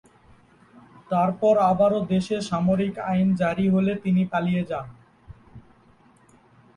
তারপর 1.11 1.53
আবারো 1.71 1.99
দেশে 2.13 2.37
সামরিক 2.49 2.93
আইন 3.09 3.27
জারি 3.41 3.65
হলে 3.69 3.93
তিনি 4.03 4.23
পালিয়ে 4.31 4.63
যান। 4.71 4.87